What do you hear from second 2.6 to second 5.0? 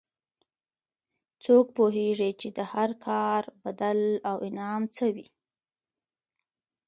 هر کار بدل او انعام